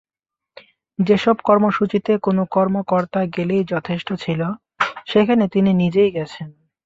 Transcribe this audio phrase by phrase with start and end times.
[0.99, 4.41] যেসব কর্মসূচিতে কোনো কর্মকর্তা গেলেই যথেষ্ট ছিল,
[5.07, 6.47] সেখানে তিনি নিজেই গেছেন।